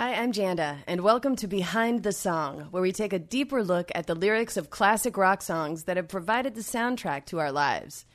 Hi, 0.00 0.14
I'm 0.14 0.32
Janda, 0.32 0.78
and 0.86 1.02
welcome 1.02 1.36
to 1.36 1.46
Behind 1.46 2.02
the 2.02 2.12
Song, 2.12 2.68
where 2.70 2.82
we 2.82 2.90
take 2.90 3.12
a 3.12 3.18
deeper 3.18 3.62
look 3.62 3.92
at 3.94 4.06
the 4.06 4.14
lyrics 4.14 4.56
of 4.56 4.70
classic 4.70 5.18
rock 5.18 5.42
songs 5.42 5.82
that 5.84 5.98
have 5.98 6.08
provided 6.08 6.54
the 6.54 6.62
soundtrack 6.62 7.26
to 7.26 7.38
our 7.38 7.52
lives. 7.52 8.06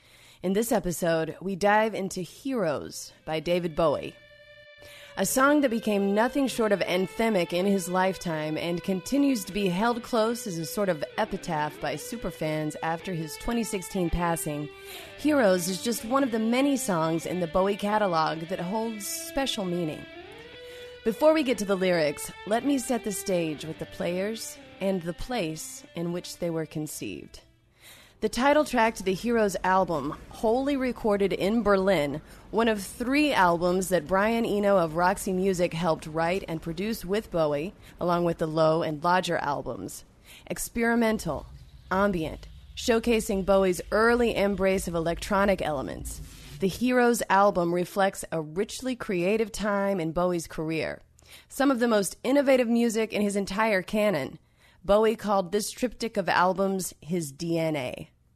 In 0.41 0.53
this 0.53 0.71
episode, 0.71 1.37
we 1.41 1.55
dive 1.55 1.93
into 1.93 2.21
Heroes 2.21 3.13
by 3.23 3.39
David 3.39 3.75
Bowie. 3.75 4.15
A 5.15 5.27
song 5.27 5.61
that 5.61 5.69
became 5.69 6.15
nothing 6.15 6.47
short 6.47 6.71
of 6.71 6.79
anthemic 6.79 7.53
in 7.53 7.67
his 7.67 7.87
lifetime 7.87 8.57
and 8.57 8.83
continues 8.83 9.45
to 9.45 9.53
be 9.53 9.67
held 9.67 10.01
close 10.01 10.47
as 10.47 10.57
a 10.57 10.65
sort 10.65 10.89
of 10.89 11.03
epitaph 11.19 11.79
by 11.79 11.93
superfans 11.93 12.75
after 12.81 13.13
his 13.13 13.35
2016 13.35 14.09
passing. 14.09 14.67
Heroes 15.19 15.67
is 15.67 15.83
just 15.83 16.03
one 16.03 16.23
of 16.23 16.31
the 16.31 16.39
many 16.39 16.77
songs 16.77 17.27
in 17.27 17.41
the 17.41 17.47
Bowie 17.47 17.77
catalog 17.77 18.39
that 18.47 18.59
holds 18.59 19.05
special 19.05 19.65
meaning. 19.65 20.03
Before 21.05 21.35
we 21.35 21.43
get 21.43 21.59
to 21.59 21.65
the 21.65 21.75
lyrics, 21.75 22.31
let 22.47 22.65
me 22.65 22.79
set 22.79 23.03
the 23.03 23.11
stage 23.11 23.63
with 23.63 23.77
the 23.77 23.85
players 23.85 24.57
and 24.81 25.03
the 25.03 25.13
place 25.13 25.83
in 25.93 26.11
which 26.11 26.39
they 26.39 26.49
were 26.49 26.65
conceived. 26.65 27.41
The 28.21 28.27
title 28.27 28.65
track 28.65 28.95
to 28.95 29.03
the 29.03 29.13
Heroes 29.13 29.55
album, 29.63 30.17
wholly 30.29 30.75
recorded 30.75 31.31
in 31.31 31.61
Berlin, 31.61 32.21
one 32.49 32.67
of 32.67 32.81
three 32.81 33.31
albums 33.31 33.89
that 33.89 34.07
Brian 34.07 34.47
Eno 34.47 34.77
of 34.77 34.95
Roxy 34.95 35.31
Music 35.31 35.73
helped 35.73 36.07
write 36.07 36.43
and 36.47 36.59
produce 36.59 37.05
with 37.05 37.29
Bowie, 37.29 37.75
along 38.01 38.23
with 38.23 38.39
the 38.39 38.47
Low 38.47 38.81
and 38.81 39.03
Lodger 39.03 39.37
albums. 39.37 40.05
Experimental, 40.47 41.45
ambient, 41.91 42.47
showcasing 42.75 43.45
Bowie's 43.45 43.79
early 43.91 44.35
embrace 44.35 44.87
of 44.87 44.95
electronic 44.95 45.61
elements. 45.61 46.19
The 46.59 46.67
Heroes 46.69 47.21
album 47.29 47.73
reflects 47.73 48.23
a 48.31 48.41
richly 48.41 48.95
creative 48.95 49.51
time 49.51 49.99
in 49.99 50.13
Bowie's 50.13 50.47
career. 50.47 51.01
Some 51.49 51.69
of 51.69 51.79
the 51.79 51.87
most 51.87 52.15
innovative 52.23 52.69
music 52.69 53.11
in 53.11 53.21
his 53.21 53.35
entire 53.35 53.81
canon. 53.81 54.39
Bowie 54.83 55.17
called 55.17 55.51
this 55.51 55.69
triptych 55.69 56.15
of 56.15 56.29
albums 56.29 56.93
his 57.01 57.33
DNA. 57.33 58.07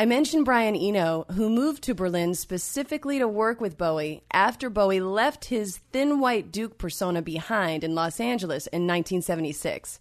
I 0.00 0.06
mentioned 0.06 0.46
Brian 0.46 0.76
Eno, 0.76 1.26
who 1.32 1.50
moved 1.50 1.82
to 1.82 1.94
Berlin 1.94 2.34
specifically 2.34 3.18
to 3.18 3.28
work 3.28 3.60
with 3.60 3.76
Bowie 3.76 4.22
after 4.32 4.70
Bowie 4.70 4.98
left 4.98 5.44
his 5.44 5.76
thin 5.92 6.20
white 6.20 6.50
Duke 6.50 6.78
persona 6.78 7.20
behind 7.20 7.84
in 7.84 7.94
Los 7.94 8.18
Angeles 8.18 8.66
in 8.68 8.86
1976. 8.86 10.00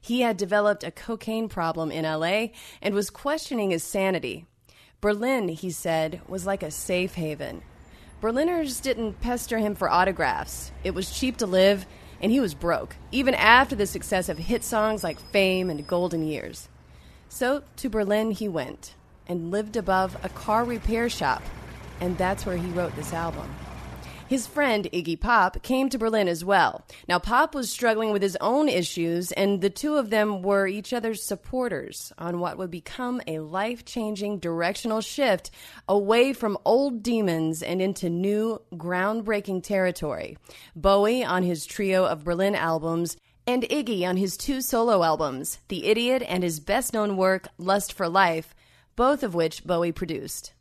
He 0.00 0.22
had 0.22 0.36
developed 0.36 0.82
a 0.82 0.90
cocaine 0.90 1.48
problem 1.48 1.92
in 1.92 2.02
LA 2.02 2.48
and 2.82 2.92
was 2.92 3.08
questioning 3.08 3.70
his 3.70 3.84
sanity. 3.84 4.46
Berlin, 5.00 5.46
he 5.46 5.70
said, 5.70 6.22
was 6.26 6.44
like 6.44 6.64
a 6.64 6.72
safe 6.72 7.14
haven. 7.14 7.62
Berliners 8.20 8.80
didn't 8.80 9.20
pester 9.20 9.58
him 9.58 9.76
for 9.76 9.88
autographs. 9.88 10.72
It 10.82 10.92
was 10.92 11.16
cheap 11.16 11.36
to 11.36 11.46
live, 11.46 11.86
and 12.20 12.32
he 12.32 12.40
was 12.40 12.54
broke, 12.54 12.96
even 13.12 13.34
after 13.34 13.76
the 13.76 13.86
success 13.86 14.28
of 14.28 14.38
hit 14.38 14.64
songs 14.64 15.04
like 15.04 15.20
Fame 15.30 15.70
and 15.70 15.86
Golden 15.86 16.26
Years. 16.26 16.68
So 17.28 17.62
to 17.76 17.88
Berlin 17.88 18.32
he 18.32 18.48
went 18.48 18.95
and 19.28 19.50
lived 19.50 19.76
above 19.76 20.16
a 20.22 20.28
car 20.28 20.64
repair 20.64 21.08
shop, 21.08 21.42
and 22.00 22.16
that's 22.18 22.46
where 22.46 22.56
he 22.56 22.68
wrote 22.70 22.94
this 22.96 23.12
album. 23.12 23.48
His 24.28 24.48
friend 24.48 24.88
Iggy 24.92 25.20
Pop 25.20 25.62
came 25.62 25.88
to 25.88 25.98
Berlin 25.98 26.26
as 26.26 26.44
well. 26.44 26.84
Now, 27.08 27.20
Pop 27.20 27.54
was 27.54 27.70
struggling 27.70 28.10
with 28.10 28.22
his 28.22 28.36
own 28.40 28.68
issues, 28.68 29.30
and 29.30 29.60
the 29.60 29.70
two 29.70 29.94
of 29.96 30.10
them 30.10 30.42
were 30.42 30.66
each 30.66 30.92
other's 30.92 31.22
supporters 31.22 32.12
on 32.18 32.40
what 32.40 32.58
would 32.58 32.70
become 32.70 33.20
a 33.28 33.38
life 33.38 33.84
changing 33.84 34.40
directional 34.40 35.00
shift 35.00 35.52
away 35.88 36.32
from 36.32 36.58
old 36.64 37.04
demons 37.04 37.62
and 37.62 37.80
into 37.80 38.10
new, 38.10 38.60
groundbreaking 38.72 39.62
territory. 39.62 40.36
Bowie 40.74 41.22
on 41.22 41.44
his 41.44 41.64
trio 41.64 42.04
of 42.04 42.24
Berlin 42.24 42.56
albums, 42.56 43.16
and 43.46 43.62
Iggy 43.62 44.04
on 44.04 44.16
his 44.16 44.36
two 44.36 44.60
solo 44.60 45.04
albums, 45.04 45.60
The 45.68 45.86
Idiot 45.86 46.24
and 46.26 46.42
his 46.42 46.58
best 46.58 46.92
known 46.92 47.16
work, 47.16 47.46
Lust 47.58 47.92
for 47.92 48.08
Life, 48.08 48.56
both 48.96 49.22
of 49.22 49.34
which 49.34 49.64
Bowie 49.64 49.92
produced. 49.92 50.52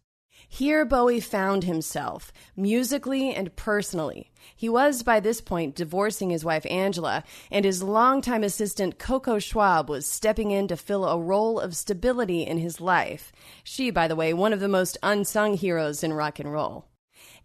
Here, 0.48 0.86
Bowie 0.86 1.20
found 1.20 1.64
himself, 1.64 2.32
musically 2.56 3.34
and 3.34 3.56
personally. 3.56 4.32
He 4.56 4.70
was, 4.70 5.02
by 5.02 5.20
this 5.20 5.42
point, 5.42 5.76
divorcing 5.76 6.30
his 6.30 6.46
wife 6.46 6.66
Angela, 6.70 7.24
and 7.50 7.66
his 7.66 7.82
longtime 7.82 8.44
assistant 8.44 9.00
Coco 9.00 9.40
Schwab 9.40 9.90
was 9.90 10.06
stepping 10.06 10.52
in 10.52 10.68
to 10.68 10.78
fill 10.78 11.06
a 11.06 11.20
role 11.20 11.60
of 11.60 11.76
stability 11.76 12.44
in 12.44 12.60
his 12.60 12.80
life. 12.80 13.32
She, 13.64 13.90
by 13.90 14.08
the 14.08 14.16
way, 14.16 14.34
one 14.34 14.54
of 14.54 14.60
the 14.60 14.68
most 14.68 14.98
unsung 15.02 15.56
heroes 15.56 16.04
in 16.04 16.14
rock 16.14 16.40
and 16.40 16.52
roll 16.52 16.86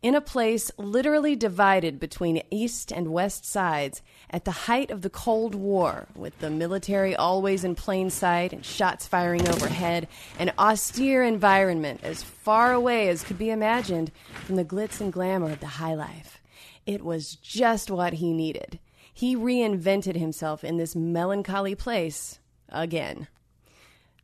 in 0.02 0.14
a 0.14 0.20
place 0.20 0.70
literally 0.78 1.36
divided 1.36 2.00
between 2.00 2.42
east 2.50 2.90
and 2.90 3.12
west 3.12 3.44
sides 3.44 4.00
at 4.30 4.44
the 4.44 4.50
height 4.50 4.90
of 4.90 5.02
the 5.02 5.10
Cold 5.10 5.54
War, 5.54 6.06
with 6.14 6.38
the 6.38 6.50
military 6.50 7.14
always 7.14 7.64
in 7.64 7.74
plain 7.74 8.08
sight 8.08 8.52
and 8.52 8.64
shots 8.64 9.06
firing 9.06 9.46
overhead, 9.48 10.08
an 10.38 10.52
austere 10.58 11.22
environment 11.22 12.00
as 12.02 12.22
far 12.22 12.72
away 12.72 13.08
as 13.08 13.22
could 13.22 13.38
be 13.38 13.50
imagined 13.50 14.10
from 14.44 14.56
the 14.56 14.64
glitz 14.64 15.00
and 15.00 15.12
glamour 15.12 15.50
of 15.50 15.60
the 15.60 15.66
high 15.66 15.94
life. 15.94 16.40
It 16.86 17.04
was 17.04 17.34
just 17.36 17.90
what 17.90 18.14
he 18.14 18.32
needed. 18.32 18.78
He 19.12 19.36
reinvented 19.36 20.16
himself 20.16 20.64
in 20.64 20.78
this 20.78 20.96
melancholy 20.96 21.74
place 21.74 22.38
again. 22.70 23.28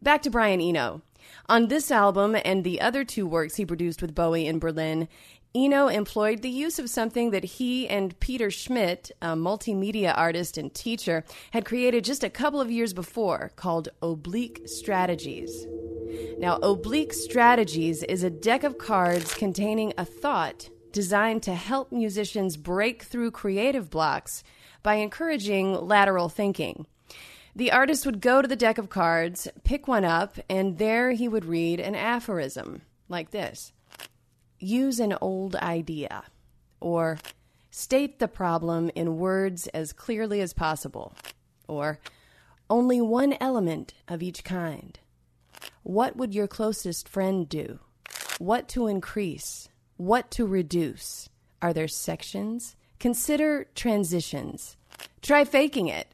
Back 0.01 0.23
to 0.23 0.31
Brian 0.31 0.61
Eno. 0.61 1.03
On 1.49 1.69
this 1.69 1.91
album 1.91 2.37
and 2.45 2.65
the 2.65 2.81
other 2.81 3.05
two 3.05 3.27
works 3.27 3.57
he 3.57 3.67
produced 3.67 4.01
with 4.01 4.15
Bowie 4.15 4.47
in 4.47 4.59
Berlin, 4.59 5.09
Eno 5.57 5.89
employed 5.89 6.43
the 6.43 6.51
use 6.51 6.79
of 6.79 6.91
something 6.91 7.31
that 7.31 7.43
he 7.43 7.89
and 7.89 8.21
Peter 8.21 8.51
Schmidt, 8.51 9.11
a 9.23 9.29
multimedia 9.29 10.13
artist 10.15 10.59
and 10.59 10.73
teacher, 10.75 11.25
had 11.53 11.65
created 11.65 12.05
just 12.05 12.23
a 12.23 12.29
couple 12.29 12.61
of 12.61 12.71
years 12.71 12.93
before 12.93 13.53
called 13.57 13.89
Oblique 14.03 14.69
Strategies. 14.69 15.67
Now, 16.39 16.59
Oblique 16.59 17.15
Strategies 17.15 18.03
is 18.03 18.23
a 18.23 18.29
deck 18.29 18.65
of 18.65 18.77
cards 18.77 19.33
containing 19.33 19.95
a 19.97 20.05
thought 20.05 20.69
designed 20.93 21.43
to 21.45 21.55
help 21.55 21.91
musicians 21.91 22.59
break 22.59 23.05
through 23.05 23.31
creative 23.31 23.89
blocks 23.89 24.45
by 24.83 24.97
encouraging 24.97 25.73
lateral 25.73 26.29
thinking. 26.29 26.87
The 27.55 27.73
artist 27.73 28.05
would 28.05 28.21
go 28.21 28.43
to 28.43 28.49
the 28.49 28.57
deck 28.57 28.77
of 28.77 28.91
cards, 28.91 29.49
pick 29.65 29.89
one 29.89 30.05
up, 30.05 30.37
and 30.51 30.77
there 30.77 31.13
he 31.13 31.29
would 31.29 31.47
read 31.47 31.81
an 31.81 31.95
aphorism 31.95 32.83
like 33.09 33.31
this 33.31 33.73
use 34.59 35.01
an 35.01 35.17
old 35.21 35.57
idea 35.57 36.25
or 36.81 37.19
state 37.71 38.19
the 38.19 38.29
problem 38.29 38.91
in 38.95 39.19
words 39.19 39.67
as 39.69 39.93
clearly 39.93 40.41
as 40.41 40.53
possible 40.53 41.15
or 41.69 41.99
only 42.69 43.01
one 43.01 43.37
element 43.41 43.95
of 44.09 44.23
each 44.23 44.45
kind. 44.45 44.99
What 45.83 46.17
would 46.17 46.35
your 46.35 46.49
closest 46.49 47.09
friend 47.09 47.49
do? 47.49 47.79
What 48.39 48.69
to 48.71 48.87
increase? 48.87 49.69
What 49.97 50.31
to 50.33 50.47
reduce? 50.47 51.29
Are 51.63 51.73
there 51.73 51.89
sections? 51.89 52.77
Consider 52.99 53.67
transitions. 53.75 54.77
Try 55.23 55.45
faking 55.45 55.89
it. 55.89 56.09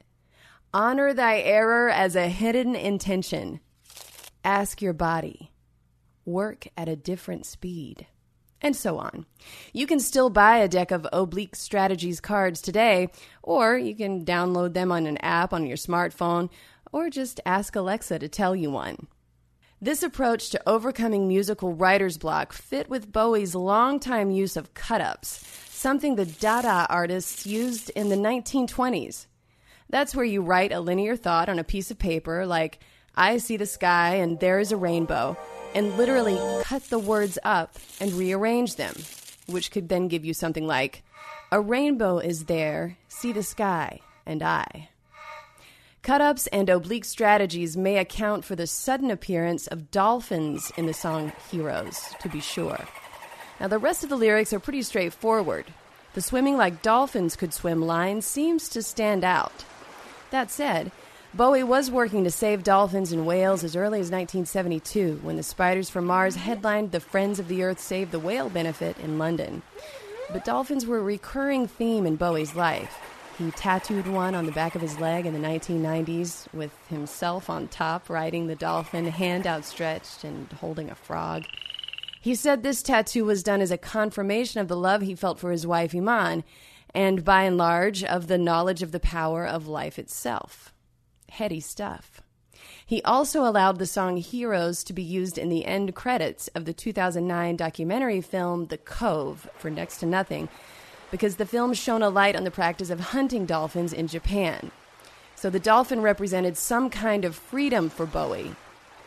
Honor 0.75 1.13
thy 1.13 1.41
error 1.41 1.89
as 1.89 2.17
a 2.17 2.29
hidden 2.29 2.75
intention. 2.75 3.61
Ask 4.45 4.81
your 4.83 4.93
body. 4.93 5.53
Work 6.25 6.69
at 6.77 6.89
a 6.89 6.97
different 6.97 7.47
speed 7.47 8.07
and 8.63 8.75
so 8.75 8.99
on. 8.99 9.27
You 9.73 9.87
can 9.87 10.01
still 10.01 10.31
buy 10.31 10.59
a 10.59 10.69
deck 10.69 10.91
of 10.91 11.07
Oblique 11.13 11.57
Strategies 11.57 12.21
cards 12.21 12.63
today, 12.63 13.09
or 13.43 13.77
you 13.77 13.95
can 13.95 14.25
download 14.25 14.73
them 14.73 14.93
on 14.93 15.07
an 15.07 15.19
app 15.19 15.53
on 15.53 15.67
your 15.67 15.77
smartphone, 15.77 16.49
or 16.93 17.11
just 17.11 17.41
ask 17.45 17.75
Alexa 17.77 18.21
to 18.21 18.29
tell 18.29 18.55
you 18.55 18.71
one. 18.71 19.09
This 19.81 20.05
approach 20.05 20.51
to 20.51 20.63
overcoming 20.65 21.27
musical 21.27 21.75
writer's 21.75 22.17
block 22.17 22.53
fit 22.53 22.89
with 22.89 23.11
Bowie's 23.11 23.57
longtime 23.57 24.31
use 24.31 24.57
of 24.57 24.75
cut 24.75 25.01
ups, 25.01 25.45
something 25.71 26.15
the 26.15 26.25
Dada 26.25 26.87
artists 26.89 27.47
used 27.47 27.91
in 27.91 28.09
the 28.09 28.17
1920s. 28.17 29.27
That's 29.91 30.15
where 30.15 30.25
you 30.25 30.41
write 30.41 30.71
a 30.73 30.79
linear 30.79 31.17
thought 31.17 31.49
on 31.49 31.59
a 31.59 31.65
piece 31.65 31.91
of 31.91 31.99
paper, 31.99 32.47
like, 32.47 32.79
I 33.15 33.39
see 33.39 33.57
the 33.57 33.67
sky 33.67 34.15
and 34.15 34.39
there 34.39 34.61
is 34.61 34.73
a 34.73 34.77
rainbow, 34.77 35.37
and 35.75 35.97
literally 35.97 36.39
cut 36.63 36.85
the 36.85 36.99
words 36.99 37.39
up 37.45 37.77
and 38.01 38.13
rearrange 38.13 38.77
them, 38.77 38.95
which 39.47 39.71
could 39.71 39.89
then 39.89 40.09
give 40.09 40.25
you 40.25 40.35
something 40.35 40.67
like, 40.67 41.03
A 41.51 41.61
rainbow 41.61 42.19
is 42.19 42.45
there, 42.45 42.97
see 43.09 43.33
the 43.33 43.43
sky, 43.43 44.01
and 44.27 44.43
I. 44.43 44.89
Cut 46.03 46.21
ups 46.21 46.49
and 46.49 46.69
oblique 46.69 47.05
strategies 47.05 47.77
may 47.77 47.99
account 47.99 48.45
for 48.45 48.57
the 48.57 48.67
sudden 48.67 49.11
appearance 49.11 49.69
of 49.69 49.93
dolphins 49.93 50.73
in 50.77 50.87
the 50.87 50.95
song 50.95 51.33
Heroes, 51.51 52.01
to 52.21 52.29
be 52.29 52.41
sure. 52.41 52.85
Now, 53.61 53.69
the 53.69 53.79
rest 53.79 54.03
of 54.03 54.11
the 54.11 54.17
lyrics 54.17 54.53
are 54.53 54.59
pretty 54.59 54.83
straightforward. 54.83 55.67
The 56.15 56.21
swimming 56.21 56.57
like 56.57 56.83
dolphins 56.83 57.37
could 57.37 57.55
swim 57.55 57.81
line 57.81 58.21
seems 58.21 58.69
to 58.71 58.83
stand 58.83 59.23
out. 59.23 59.65
That 60.31 60.51
said, 60.51 60.91
Bowie 61.35 61.63
was 61.63 61.91
working 61.91 62.25
to 62.25 62.31
save 62.31 62.63
dolphins 62.63 63.11
and 63.11 63.25
whales 63.25 63.65
as 63.65 63.75
early 63.75 64.01
as 64.01 64.11
1972 64.11 65.21
when 65.23 65.37
the 65.37 65.43
Spiders 65.43 65.89
from 65.89 66.05
Mars 66.05 66.37
headlined 66.37 66.93
the 66.93 67.01
Friends 67.01 67.39
of 67.39 67.49
the 67.49 67.63
Earth 67.63 67.81
Save 67.81 68.11
the 68.11 68.19
Whale 68.19 68.51
benefit 68.51 68.99
in 68.99 69.17
London. 69.17 69.63
But 70.31 70.45
dolphins 70.45 70.85
were 70.85 70.99
a 70.99 71.03
recurring 71.03 71.67
theme 71.67 72.05
in 72.05 72.17
Bowie's 72.17 72.55
life. 72.55 72.99
He 73.39 73.51
tattooed 73.53 74.07
one 74.07 74.35
on 74.35 74.45
the 74.45 74.53
back 74.53 74.75
of 74.75 74.83
his 74.83 75.01
leg 75.01 75.25
in 75.25 75.33
the 75.33 75.49
1990s 75.49 76.53
with 76.53 76.77
himself 76.89 77.49
on 77.49 77.69
top 77.69 78.11
riding 78.11 78.47
the 78.47 78.55
dolphin, 78.55 79.07
hand 79.07 79.47
outstretched 79.47 80.25
and 80.25 80.53
holding 80.61 80.91
a 80.91 80.95
frog. 80.95 81.45
He 82.21 82.35
said 82.35 82.63
this 82.63 82.83
tattoo 82.83 83.25
was 83.25 83.43
done 83.43 83.63
as 83.63 83.71
a 83.71 83.79
confirmation 83.79 84.61
of 84.61 84.69
the 84.69 84.77
love 84.77 85.01
he 85.01 85.15
felt 85.15 85.39
for 85.39 85.51
his 85.51 85.67
wife 85.67 85.95
Iman, 85.95 86.45
and 86.93 87.25
by 87.25 87.45
and 87.45 87.57
large 87.57 88.05
of 88.05 88.27
the 88.27 88.37
knowledge 88.37 88.83
of 88.83 88.93
the 88.93 89.01
power 89.01 89.47
of 89.47 89.67
life 89.67 89.99
itself. 89.99 90.75
Heady 91.33 91.61
stuff. 91.61 92.21
He 92.85 93.01
also 93.05 93.47
allowed 93.47 93.79
the 93.79 93.87
song 93.87 94.19
Heroes 94.19 94.85
to 94.85 94.93
be 94.93 95.03
used 95.03 95.39
in 95.39 95.49
the 95.49 95.65
end 95.65 95.95
credits 95.95 96.49
of 96.49 96.67
the 96.67 96.75
2009 96.75 97.57
documentary 97.57 98.21
film 98.21 98.67
The 98.67 98.77
Cove 98.77 99.49
for 99.57 99.71
Next 99.71 99.97
to 100.01 100.07
Nothing, 100.07 100.51
because 101.11 101.37
the 101.37 101.47
film 101.47 101.73
shone 101.73 102.03
a 102.03 102.11
light 102.11 102.37
on 102.37 102.45
the 102.45 102.51
practice 102.51 102.91
of 102.91 103.01
hunting 103.01 103.47
dolphins 103.47 103.95
in 103.95 104.09
Japan. 104.09 104.71
So 105.35 105.49
the 105.49 105.59
dolphin 105.59 106.03
represented 106.03 106.59
some 106.59 106.91
kind 106.91 107.25
of 107.25 107.35
freedom 107.35 107.89
for 107.89 108.05
Bowie, 108.05 108.55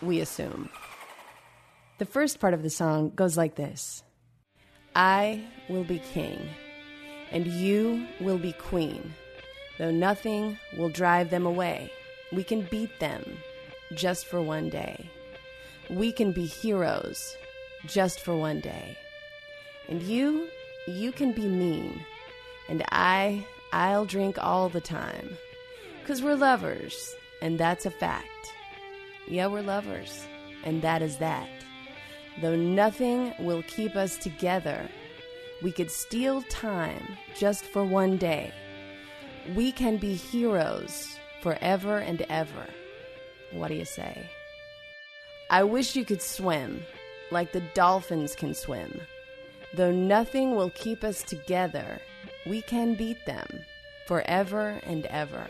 we 0.01 0.19
assume. 0.19 0.69
The 2.00 2.06
first 2.06 2.39
part 2.39 2.56
of 2.56 2.63
the 2.63 2.71
song 2.71 3.12
goes 3.16 3.38
like 3.38 3.54
this 3.54 4.01
I 4.95 5.44
will 5.69 5.83
be 5.83 6.00
king, 6.00 6.39
and 7.30 7.45
you 7.45 8.07
will 8.19 8.39
be 8.39 8.54
queen, 8.54 9.13
though 9.78 9.92
nothing 9.92 10.57
will 10.75 10.89
drive 10.89 11.30
them 11.30 11.45
away. 11.45 11.92
We 12.31 12.44
can 12.44 12.63
beat 12.63 13.00
them 13.00 13.38
just 13.94 14.25
for 14.25 14.42
one 14.42 14.69
day. 14.69 15.10
We 15.89 16.12
can 16.12 16.31
be 16.31 16.45
heroes 16.45 17.38
just 17.86 18.19
for 18.19 18.36
one 18.36 18.60
day. 18.60 18.98
And 19.88 20.01
you, 20.01 20.48
you 20.88 21.12
can 21.12 21.31
be 21.31 21.48
mean. 21.48 22.04
And 22.68 22.83
I, 22.92 23.45
I'll 23.72 24.06
drink 24.06 24.38
all 24.39 24.69
the 24.69 24.81
time. 24.81 25.38
Because 26.01 26.22
we're 26.22 26.36
lovers, 26.36 27.16
and 27.42 27.60
that's 27.60 27.86
a 27.86 27.92
fact. 27.92 28.54
Yeah, 29.28 29.48
we're 29.48 29.62
lovers, 29.62 30.25
and 30.63 30.81
that 30.81 31.01
is 31.01 31.18
that. 31.18 31.50
Though 32.42 32.56
nothing 32.56 33.33
will 33.39 33.63
keep 33.63 33.95
us 33.95 34.18
together, 34.18 34.89
we 35.63 35.71
could 35.71 35.89
steal 35.89 36.42
time 36.44 37.18
just 37.36 37.66
for 37.66 37.83
one 37.83 38.18
day. 38.18 38.51
We 39.56 39.71
can 39.71 39.98
be 39.98 40.13
heroes 40.16 41.18
forever 41.45 42.00
and 42.00 42.25
ever. 42.27 42.65
What 43.51 43.68
do 43.68 43.75
you 43.75 43.86
say? 43.86 44.27
I 45.51 45.63
wish 45.63 45.95
you 45.95 46.03
could 46.03 46.24
swim 46.24 46.83
like 47.30 47.51
the 47.51 47.62
dolphins 47.75 48.33
can 48.36 48.56
swim. 48.56 49.00
Though 49.75 49.92
nothing 49.92 50.56
will 50.56 50.71
keep 50.71 51.03
us 51.03 51.21
together, 51.21 52.01
we 52.47 52.63
can 52.63 52.95
beat 52.95 53.27
them 53.27 53.47
forever 54.07 54.81
and 54.88 55.06
ever. 55.06 55.45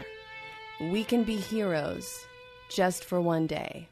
We 0.82 1.06
can 1.06 1.24
be 1.24 1.38
heroes 1.38 2.26
just 2.70 3.06
for 3.06 3.22
one 3.22 3.48
day. 3.48 3.88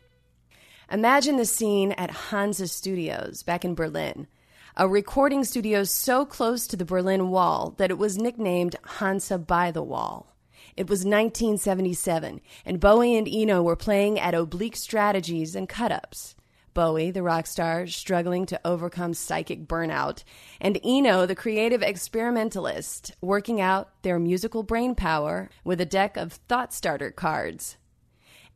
Imagine 0.92 1.38
the 1.38 1.46
scene 1.46 1.94
at 1.94 2.12
Hansa 2.12 2.68
Studios 2.68 3.44
back 3.44 3.64
in 3.64 3.76
Berlin, 3.76 4.28
a 4.76 4.90
recording 4.90 5.46
studio 5.46 5.86
so 5.86 6.26
close 6.26 6.68
to 6.68 6.76
the 6.76 6.84
Berlin 6.84 7.30
Wall 7.30 7.76
that 7.78 7.92
it 7.92 7.98
was 7.98 8.18
nicknamed 8.18 8.76
Hansa 9.00 9.38
by 9.38 9.72
the 9.72 9.82
Wall. 9.84 10.33
It 10.76 10.90
was 10.90 11.00
1977, 11.00 12.42
and 12.66 12.80
Bowie 12.80 13.16
and 13.16 13.28
Eno 13.28 13.62
were 13.62 13.76
playing 13.76 14.20
at 14.20 14.34
oblique 14.34 14.76
strategies 14.76 15.56
and 15.56 15.70
cut 15.70 15.92
ups. 15.92 16.36
Bowie, 16.74 17.12
the 17.12 17.22
rock 17.22 17.46
star, 17.46 17.86
struggling 17.86 18.48
to 18.48 18.60
overcome 18.66 19.14
psychic 19.14 19.68
burnout, 19.68 20.24
and 20.60 20.80
Eno, 20.84 21.26
the 21.26 21.36
creative 21.36 21.84
experimentalist, 21.84 23.12
working 23.22 23.62
out 23.62 24.02
their 24.02 24.18
musical 24.18 24.64
brain 24.64 24.96
power 24.96 25.50
with 25.64 25.80
a 25.80 25.86
deck 25.86 26.18
of 26.18 26.34
thought 26.34 26.74
starter 26.74 27.12
cards. 27.12 27.78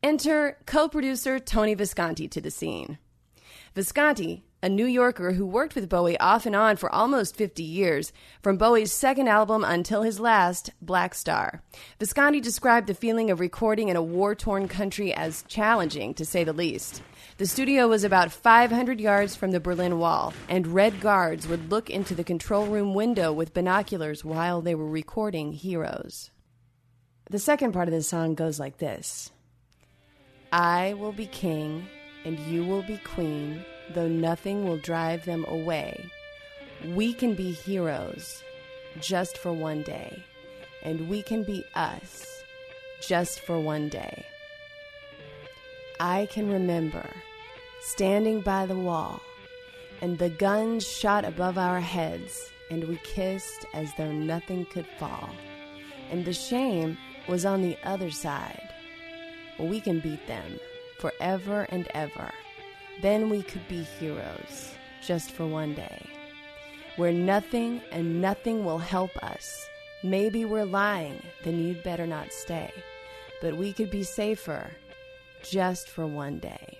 Enter 0.02 0.58
co 0.66 0.88
producer 0.88 1.38
Tony 1.38 1.74
Visconti 1.74 2.26
to 2.28 2.40
the 2.40 2.50
scene. 2.50 2.98
Visconti, 3.74 4.44
a 4.62 4.68
New 4.68 4.86
Yorker 4.86 5.32
who 5.32 5.46
worked 5.46 5.74
with 5.76 5.88
Bowie 5.88 6.18
off 6.18 6.44
and 6.44 6.56
on 6.56 6.76
for 6.76 6.92
almost 6.92 7.36
50 7.36 7.62
years, 7.62 8.12
from 8.42 8.56
Bowie's 8.56 8.92
second 8.92 9.28
album 9.28 9.62
until 9.62 10.02
his 10.02 10.18
last, 10.18 10.70
Blackstar. 10.84 11.60
Visconti 12.00 12.40
described 12.40 12.88
the 12.88 12.94
feeling 12.94 13.30
of 13.30 13.38
recording 13.38 13.88
in 13.88 13.96
a 13.96 14.02
war 14.02 14.34
torn 14.34 14.66
country 14.66 15.14
as 15.14 15.44
challenging, 15.44 16.12
to 16.14 16.24
say 16.24 16.42
the 16.42 16.52
least. 16.52 17.02
The 17.36 17.46
studio 17.46 17.86
was 17.86 18.02
about 18.02 18.32
500 18.32 19.00
yards 19.00 19.36
from 19.36 19.52
the 19.52 19.60
Berlin 19.60 20.00
Wall, 20.00 20.34
and 20.48 20.66
Red 20.66 21.00
Guards 21.00 21.46
would 21.46 21.70
look 21.70 21.88
into 21.88 22.16
the 22.16 22.24
control 22.24 22.66
room 22.66 22.94
window 22.94 23.32
with 23.32 23.54
binoculars 23.54 24.24
while 24.24 24.60
they 24.60 24.74
were 24.74 24.88
recording 24.88 25.52
Heroes. 25.52 26.32
The 27.30 27.38
second 27.38 27.72
part 27.72 27.86
of 27.86 27.94
the 27.94 28.02
song 28.02 28.34
goes 28.34 28.58
like 28.58 28.78
this 28.78 29.30
I 30.50 30.94
will 30.94 31.12
be 31.12 31.26
king, 31.26 31.86
and 32.24 32.40
you 32.40 32.64
will 32.64 32.82
be 32.82 32.98
queen 33.04 33.64
though 33.94 34.08
nothing 34.08 34.64
will 34.64 34.78
drive 34.78 35.24
them 35.24 35.44
away. 35.48 36.10
We 36.84 37.12
can 37.12 37.34
be 37.34 37.50
heroes 37.50 38.42
just 39.00 39.38
for 39.38 39.52
one 39.52 39.82
day, 39.82 40.22
and 40.82 41.08
we 41.08 41.22
can 41.22 41.42
be 41.42 41.64
us 41.74 42.42
just 43.00 43.40
for 43.40 43.58
one 43.58 43.88
day. 43.88 44.26
I 46.00 46.28
can 46.30 46.50
remember 46.50 47.08
standing 47.80 48.40
by 48.40 48.66
the 48.66 48.78
wall, 48.78 49.20
and 50.00 50.18
the 50.18 50.30
guns 50.30 50.86
shot 50.86 51.24
above 51.24 51.58
our 51.58 51.80
heads, 51.80 52.50
and 52.70 52.84
we 52.84 52.96
kissed 53.02 53.64
as 53.74 53.90
though 53.96 54.12
nothing 54.12 54.66
could 54.66 54.86
fall. 54.98 55.30
And 56.10 56.24
the 56.24 56.32
shame 56.32 56.96
was 57.28 57.44
on 57.44 57.62
the 57.62 57.76
other 57.84 58.10
side. 58.10 58.68
We 59.58 59.80
can 59.80 60.00
beat 60.00 60.26
them 60.26 60.60
forever 60.98 61.66
and 61.70 61.88
ever. 61.94 62.30
Then 63.00 63.30
we 63.30 63.42
could 63.42 63.66
be 63.68 63.82
heroes 63.82 64.74
just 65.00 65.30
for 65.30 65.46
one 65.46 65.74
day. 65.74 66.06
Where 66.96 67.12
nothing 67.12 67.80
and 67.92 68.20
nothing 68.20 68.64
will 68.64 68.78
help 68.78 69.16
us. 69.22 69.68
Maybe 70.02 70.44
we're 70.44 70.64
lying, 70.64 71.22
then 71.44 71.58
you'd 71.58 71.82
better 71.82 72.06
not 72.06 72.32
stay. 72.32 72.72
But 73.40 73.56
we 73.56 73.72
could 73.72 73.90
be 73.90 74.02
safer 74.02 74.70
just 75.42 75.88
for 75.88 76.06
one 76.06 76.38
day. 76.38 76.78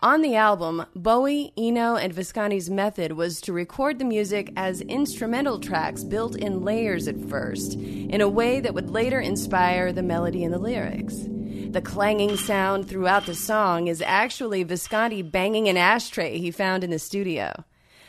On 0.00 0.20
the 0.20 0.36
album, 0.36 0.84
Bowie, 0.94 1.52
Eno, 1.56 1.96
and 1.96 2.12
Visconti's 2.12 2.68
method 2.68 3.12
was 3.12 3.40
to 3.40 3.52
record 3.52 3.98
the 3.98 4.04
music 4.04 4.52
as 4.54 4.82
instrumental 4.82 5.58
tracks 5.58 6.04
built 6.04 6.36
in 6.36 6.62
layers 6.62 7.08
at 7.08 7.18
first, 7.30 7.74
in 7.74 8.20
a 8.20 8.28
way 8.28 8.60
that 8.60 8.74
would 8.74 8.90
later 8.90 9.20
inspire 9.20 9.92
the 9.92 10.02
melody 10.02 10.44
and 10.44 10.52
the 10.52 10.58
lyrics. 10.58 11.28
The 11.76 11.82
clanging 11.82 12.38
sound 12.38 12.88
throughout 12.88 13.26
the 13.26 13.34
song 13.34 13.86
is 13.86 14.00
actually 14.00 14.62
Visconti 14.62 15.20
banging 15.20 15.68
an 15.68 15.76
ashtray 15.76 16.38
he 16.38 16.50
found 16.50 16.82
in 16.82 16.88
the 16.88 16.98
studio. 16.98 17.64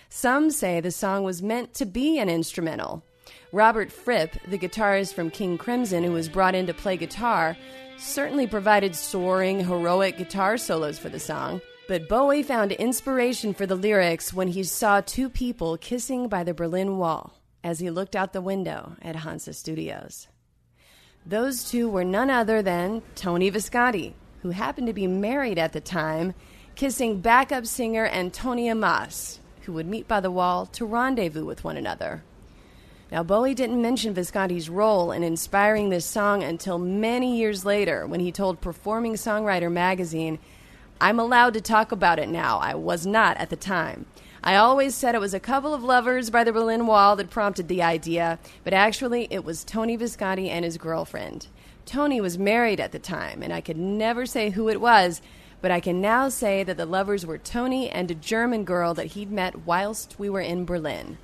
Some 0.08 0.52
say 0.52 0.80
the 0.80 0.90
song 0.90 1.26
was 1.26 1.44
meant 1.44 1.74
to 1.74 1.86
be 1.86 2.18
an 2.18 2.30
instrumental. 2.30 3.04
Robert 3.52 3.92
Fripp, 3.92 4.38
the 4.48 4.58
guitarist 4.58 5.14
from 5.14 5.30
King 5.30 5.58
Crimson 5.58 6.06
who 6.06 6.14
was 6.14 6.30
brought 6.30 6.56
in 6.56 6.66
to 6.68 6.74
play 6.74 6.96
guitar, 6.96 7.58
certainly 7.98 8.48
provided 8.48 8.96
soaring, 8.96 9.66
heroic 9.66 10.18
guitar 10.18 10.58
solos 10.58 10.98
for 10.98 11.10
the 11.10 11.20
song. 11.20 11.60
But 11.90 12.08
Bowie 12.08 12.44
found 12.44 12.72
inspiration 12.72 13.54
for 13.54 13.66
the 13.66 13.76
lyrics 13.76 14.34
when 14.34 14.48
he 14.48 14.64
saw 14.64 15.02
two 15.02 15.30
people 15.30 15.76
kissing 15.76 16.30
by 16.30 16.46
the 16.46 16.54
Berlin 16.54 16.98
Wall 16.98 17.34
as 17.66 17.82
he 17.82 17.90
looked 17.90 18.16
out 18.16 18.32
the 18.32 18.40
window 18.40 18.96
at 19.02 19.18
Hansa 19.18 19.52
Studios. 19.52 20.30
Those 21.30 21.70
two 21.70 21.90
were 21.90 22.06
none 22.06 22.30
other 22.30 22.62
than 22.62 23.02
Tony 23.16 23.50
Visconti, 23.50 24.16
who 24.44 24.52
happened 24.52 24.88
to 24.88 24.94
be 24.94 25.08
married 25.08 25.60
at 25.60 25.74
the 25.74 25.82
time, 25.82 26.34
kissing 26.76 27.20
backup 27.20 27.66
singer 27.66 28.06
Antonia 28.06 28.74
Maas, 28.74 29.42
who 29.64 29.74
would 29.74 29.88
meet 29.88 30.08
by 30.08 30.22
the 30.22 30.32
wall 30.32 30.66
to 30.68 30.86
rendezvous 30.86 31.44
with 31.44 31.66
one 31.66 31.76
another. 31.76 32.24
Now, 33.12 33.24
Bowie 33.24 33.54
didn't 33.54 33.82
mention 33.82 34.14
Visconti's 34.14 34.70
role 34.70 35.12
in 35.12 35.22
inspiring 35.22 35.90
this 35.90 36.06
song 36.06 36.44
until 36.44 36.80
many 36.80 37.38
years 37.38 37.66
later 37.66 38.08
when 38.08 38.22
he 38.22 38.32
told 38.32 38.62
Performing 38.62 39.16
Songwriter 39.16 39.70
magazine, 39.70 40.40
I'm 41.02 41.20
allowed 41.20 41.56
to 41.56 41.62
talk 41.62 41.92
about 41.92 42.20
it 42.20 42.30
now. 42.30 42.58
I 42.60 42.74
was 42.76 43.06
not 43.06 43.36
at 43.36 43.50
the 43.50 43.58
time. 43.58 44.06
I 44.48 44.56
always 44.56 44.96
said 44.96 45.14
it 45.14 45.20
was 45.20 45.34
a 45.34 45.42
couple 45.42 45.74
of 45.74 45.84
lovers 45.84 46.30
by 46.30 46.46
the 46.46 46.54
Berlin 46.54 46.88
Wall 46.88 47.18
that 47.18 47.30
prompted 47.30 47.68
the 47.68 47.84
idea, 47.84 48.40
but 48.64 48.72
actually 48.72 49.28
it 49.30 49.44
was 49.44 49.66
Tony 49.66 49.98
Visconti 49.98 50.50
and 50.50 50.64
his 50.64 50.78
girlfriend. 50.78 51.48
Tony 51.86 52.22
was 52.22 52.38
married 52.38 52.80
at 52.80 52.94
the 52.94 52.98
time, 52.98 53.44
and 53.44 53.52
I 53.52 53.60
could 53.60 53.76
never 53.76 54.26
say 54.26 54.52
who 54.52 54.70
it 54.70 54.80
was, 54.80 55.22
but 55.60 55.70
I 55.70 55.82
can 55.82 56.00
now 56.00 56.30
say 56.30 56.64
that 56.64 56.78
the 56.78 56.86
lovers 56.86 57.26
were 57.26 57.38
Tony 57.38 57.90
and 57.90 58.10
a 58.10 58.16
German 58.16 58.64
girl 58.64 58.94
that 58.94 59.08
he'd 59.08 59.30
met 59.30 59.66
whilst 59.66 60.16
we 60.18 60.30
were 60.30 60.40
in 60.40 60.64
Berlin. 60.64 61.18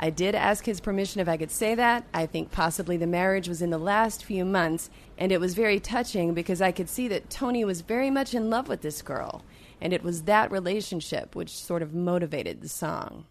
I 0.00 0.08
did 0.08 0.34
ask 0.34 0.64
his 0.64 0.80
permission 0.80 1.20
if 1.20 1.28
I 1.28 1.36
could 1.36 1.50
say 1.50 1.74
that. 1.74 2.06
I 2.14 2.24
think 2.24 2.52
possibly 2.52 2.96
the 2.96 3.06
marriage 3.06 3.48
was 3.48 3.60
in 3.60 3.68
the 3.68 3.76
last 3.76 4.24
few 4.24 4.46
months, 4.46 4.88
and 5.18 5.30
it 5.30 5.40
was 5.40 5.52
very 5.52 5.78
touching 5.78 6.32
because 6.32 6.62
I 6.62 6.72
could 6.72 6.88
see 6.88 7.06
that 7.08 7.28
Tony 7.28 7.66
was 7.66 7.82
very 7.82 8.10
much 8.10 8.32
in 8.32 8.48
love 8.48 8.66
with 8.66 8.80
this 8.80 9.02
girl, 9.02 9.44
and 9.82 9.92
it 9.92 10.04
was 10.04 10.22
that 10.22 10.52
relationship 10.52 11.34
which 11.34 11.50
sort 11.50 11.82
of 11.82 11.92
motivated 11.92 12.62
the 12.62 12.68
song. 12.68 13.26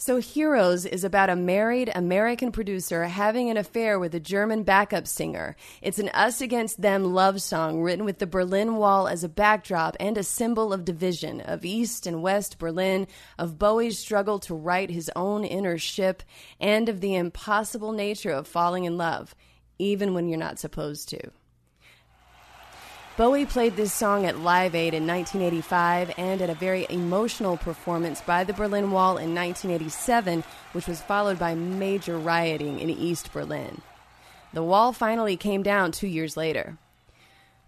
So, 0.00 0.18
Heroes 0.18 0.86
is 0.86 1.02
about 1.02 1.28
a 1.28 1.34
married 1.34 1.90
American 1.92 2.52
producer 2.52 3.02
having 3.06 3.50
an 3.50 3.56
affair 3.56 3.98
with 3.98 4.14
a 4.14 4.20
German 4.20 4.62
backup 4.62 5.08
singer. 5.08 5.56
It's 5.82 5.98
an 5.98 6.10
us 6.10 6.40
against 6.40 6.80
them 6.80 7.02
love 7.02 7.42
song 7.42 7.82
written 7.82 8.04
with 8.04 8.20
the 8.20 8.26
Berlin 8.28 8.76
Wall 8.76 9.08
as 9.08 9.24
a 9.24 9.28
backdrop 9.28 9.96
and 9.98 10.16
a 10.16 10.22
symbol 10.22 10.72
of 10.72 10.84
division 10.84 11.40
of 11.40 11.64
East 11.64 12.06
and 12.06 12.22
West 12.22 12.60
Berlin, 12.60 13.08
of 13.38 13.58
Bowie's 13.58 13.98
struggle 13.98 14.38
to 14.38 14.54
right 14.54 14.88
his 14.88 15.10
own 15.16 15.44
inner 15.44 15.78
ship, 15.78 16.22
and 16.60 16.88
of 16.88 17.00
the 17.00 17.16
impossible 17.16 17.90
nature 17.90 18.30
of 18.30 18.46
falling 18.46 18.84
in 18.84 18.96
love, 18.96 19.34
even 19.80 20.14
when 20.14 20.28
you're 20.28 20.38
not 20.38 20.60
supposed 20.60 21.08
to. 21.08 21.32
Bowie 23.18 23.46
played 23.46 23.74
this 23.74 23.92
song 23.92 24.26
at 24.26 24.38
Live 24.38 24.76
Aid 24.76 24.94
in 24.94 25.04
1985 25.04 26.14
and 26.16 26.40
at 26.40 26.50
a 26.50 26.54
very 26.54 26.86
emotional 26.88 27.56
performance 27.56 28.20
by 28.20 28.44
the 28.44 28.52
Berlin 28.52 28.92
Wall 28.92 29.18
in 29.18 29.34
1987, 29.34 30.44
which 30.70 30.86
was 30.86 31.00
followed 31.00 31.36
by 31.36 31.56
major 31.56 32.16
rioting 32.16 32.78
in 32.78 32.88
East 32.88 33.32
Berlin. 33.32 33.82
The 34.52 34.62
wall 34.62 34.92
finally 34.92 35.36
came 35.36 35.64
down 35.64 35.90
two 35.90 36.06
years 36.06 36.36
later. 36.36 36.78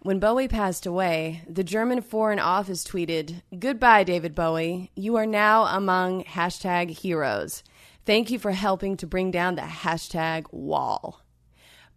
When 0.02 0.20
Bowie 0.20 0.46
passed 0.46 0.86
away, 0.86 1.42
the 1.48 1.64
German 1.64 2.00
Foreign 2.00 2.38
Office 2.38 2.84
tweeted, 2.84 3.42
Goodbye, 3.58 4.04
David 4.04 4.36
Bowie. 4.36 4.92
You 4.94 5.16
are 5.16 5.26
now 5.26 5.64
among 5.64 6.22
hashtag 6.26 6.90
heroes. 6.90 7.64
Thank 8.06 8.30
you 8.30 8.38
for 8.38 8.52
helping 8.52 8.96
to 8.98 9.06
bring 9.08 9.32
down 9.32 9.56
the 9.56 9.62
hashtag 9.62 10.44
wall. 10.52 11.22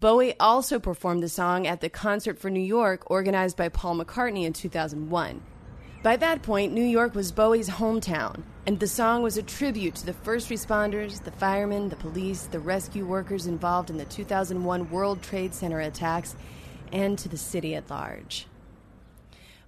Bowie 0.04 0.38
also 0.38 0.80
performed 0.80 1.24
the 1.24 1.30
song 1.30 1.66
at 1.66 1.80
the 1.80 1.88
Concert 1.88 2.38
for 2.38 2.50
New 2.50 2.60
York 2.60 3.10
organized 3.10 3.56
by 3.56 3.70
Paul 3.70 3.96
McCartney 3.96 4.44
in 4.44 4.52
2001. 4.52 5.42
By 6.04 6.18
that 6.18 6.42
point, 6.42 6.74
New 6.74 6.84
York 6.84 7.16
was 7.16 7.32
Bowie's 7.32 7.70
hometown, 7.70 8.44
and 8.68 8.78
the 8.78 8.86
song 8.86 9.24
was 9.24 9.38
a 9.38 9.42
tribute 9.42 9.96
to 9.96 10.06
the 10.06 10.12
first 10.12 10.50
responders, 10.50 11.24
the 11.24 11.32
firemen, 11.32 11.88
the 11.88 11.96
police, 11.96 12.48
the 12.48 12.60
rescue 12.60 13.06
workers 13.06 13.48
involved 13.48 13.90
in 13.90 13.96
the 13.96 14.04
2001 14.04 14.90
World 14.90 15.24
Trade 15.24 15.54
Center 15.54 15.80
attacks, 15.80 16.36
and 16.92 17.18
to 17.20 17.30
the 17.30 17.38
city 17.38 17.74
at 17.74 17.90
large. 17.90 18.48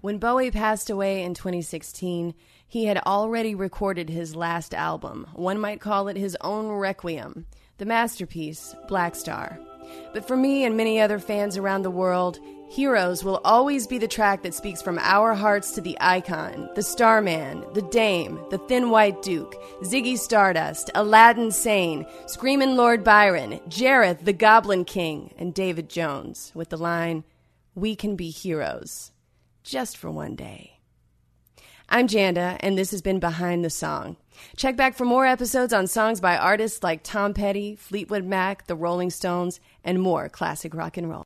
When 0.02 0.18
Bowie 0.18 0.52
passed 0.52 0.90
away 0.90 1.24
in 1.24 1.34
2016, 1.34 2.34
he 2.68 2.88
had 2.88 2.98
already 3.06 3.56
recorded 3.56 4.10
his 4.10 4.36
last 4.36 4.74
album. 4.74 5.28
One 5.34 5.62
might 5.62 5.80
call 5.80 6.10
it 6.10 6.18
his 6.18 6.36
own 6.42 6.68
requiem, 6.68 7.46
the 7.78 7.86
masterpiece, 7.86 8.76
Blackstar. 8.90 9.66
But 10.14 10.28
for 10.28 10.38
me 10.38 10.64
and 10.64 10.76
many 10.78 11.00
other 11.00 11.20
fans 11.20 11.58
around 11.58 11.84
the 11.84 11.92
world, 11.92 12.40
Heroes 12.70 13.24
will 13.24 13.40
always 13.46 13.86
be 13.86 14.00
the 14.00 14.08
track 14.08 14.44
that 14.44 14.54
speaks 14.54 14.82
from 14.82 14.98
our 15.00 15.34
hearts 15.34 15.72
to 15.72 15.82
the 15.82 15.98
icon, 16.02 16.68
the 16.76 16.82
Starman, 16.82 17.64
the 17.74 17.84
Dame, 17.84 18.40
the 18.50 18.58
Thin 18.58 18.90
White 18.90 19.22
Duke, 19.22 19.56
Ziggy 19.84 20.18
Stardust, 20.18 20.90
Aladdin 20.96 21.52
Sane, 21.52 22.06
Screamin' 22.26 22.76
Lord 22.76 23.04
Byron, 23.04 23.60
Jareth 23.70 24.26
the 24.26 24.34
Goblin 24.34 24.84
King, 24.84 25.34
and 25.38 25.54
David 25.54 25.90
Jones, 25.90 26.52
with 26.56 26.70
the 26.70 26.78
line, 26.78 27.24
We 27.76 27.96
can 27.96 28.16
be 28.16 28.30
heroes, 28.30 29.12
just 29.64 29.96
for 29.96 30.10
one 30.10 30.36
day. 30.36 30.80
I'm 31.88 32.08
Janda, 32.08 32.58
and 32.62 32.78
this 32.78 32.92
has 32.92 33.02
been 33.02 33.20
Behind 33.20 33.64
the 33.64 33.70
Song. 33.70 34.18
Check 34.56 34.76
back 34.76 34.96
for 34.96 35.06
more 35.06 35.26
episodes 35.26 35.74
on 35.74 35.88
songs 35.88 36.20
by 36.20 36.38
artists 36.38 36.84
like 36.84 37.02
Tom 37.04 37.34
Petty, 37.34 37.76
Fleetwood 37.76 38.26
Mac, 38.26 38.68
The 38.68 38.76
Rolling 38.76 39.10
Stones, 39.10 39.60
and 39.84 40.02
more 40.02 40.30
classic 40.30 40.74
rock 40.74 40.98
and 40.98 41.10
roll. 41.10 41.24